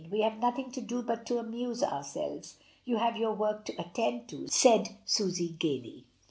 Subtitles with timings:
[0.09, 2.55] We have nothing to do but to amuse ourselves,
[2.85, 6.05] you have your work to attend to," said Susy gaily.